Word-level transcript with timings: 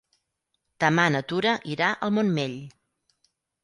Demà 0.85 1.05
na 1.17 1.23
Tura 1.33 1.55
irà 1.77 1.93
al 2.09 2.19
Montmell. 2.19 2.61